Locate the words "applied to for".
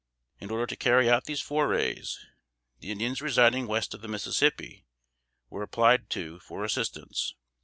5.61-6.63